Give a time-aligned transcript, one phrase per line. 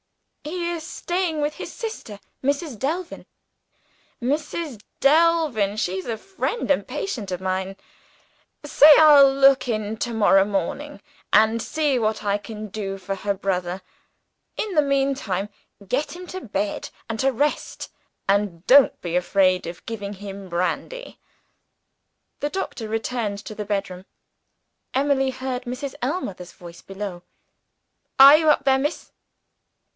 [0.43, 2.79] "He is staying with his sister Mrs.
[2.79, 3.27] Delvin."
[4.19, 4.81] "Mrs.
[4.99, 5.77] Delvin!
[5.77, 7.75] she's a friend and patient of mine.
[8.65, 11.01] Say I'll look in to morrow morning,
[11.31, 13.83] and see what I can do for her brother.
[14.57, 15.49] In the meantime,
[15.87, 17.91] get him to bed, and to rest;
[18.27, 21.19] and don't be afraid of giving him brandy."
[22.39, 24.05] The doctor returned to the bedroom.
[24.95, 25.93] Emily heard Mrs.
[26.01, 27.21] Ellmother's voice below.
[28.17, 29.11] "Are you up there, miss?"